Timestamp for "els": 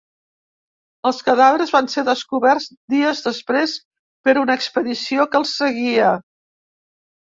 1.09-1.19, 5.45-5.57